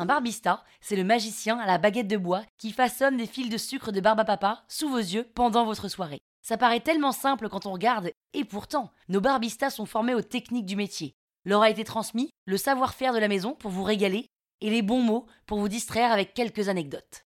[0.00, 3.58] Un barbista, c'est le magicien à la baguette de bois qui façonne des fils de
[3.58, 6.22] sucre de barbe à papa sous vos yeux pendant votre soirée.
[6.40, 10.64] Ça paraît tellement simple quand on regarde, et pourtant, nos barbistas sont formés aux techniques
[10.64, 11.12] du métier.
[11.44, 14.24] Leur a été transmis le savoir-faire de la maison pour vous régaler
[14.62, 17.26] et les bons mots pour vous distraire avec quelques anecdotes.